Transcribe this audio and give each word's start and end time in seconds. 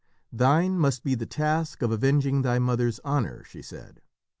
"Thine 0.33 0.79
must 0.79 1.03
be 1.03 1.13
the 1.13 1.27
task 1.27 1.83
of 1.83 1.91
avenging 1.91 2.41
thy 2.41 2.57
mother's 2.57 2.99
honour," 3.05 3.43
she 3.43 3.61
said. 3.61 4.01